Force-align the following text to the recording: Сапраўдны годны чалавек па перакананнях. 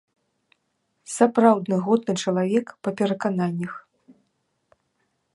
Сапраўдны 1.15 1.77
годны 1.89 2.15
чалавек 2.23 2.67
па 2.87 2.93
перакананнях. 3.01 3.73